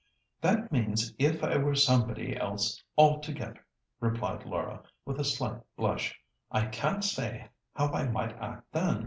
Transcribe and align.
"That 0.41 0.71
means 0.71 1.13
if 1.19 1.43
I 1.43 1.57
were 1.57 1.75
somebody 1.75 2.35
else 2.35 2.83
altogether," 2.97 3.63
replied 3.99 4.47
Laura, 4.47 4.81
with 5.05 5.19
a 5.19 5.23
slight 5.23 5.61
blush. 5.77 6.19
"I 6.49 6.65
can't 6.65 7.03
say 7.03 7.49
how 7.75 7.91
I 7.93 8.07
might 8.09 8.35
act 8.39 8.71
then. 8.71 8.99